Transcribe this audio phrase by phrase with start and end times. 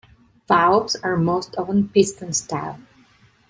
[0.47, 2.79] Valves are most often piston-style.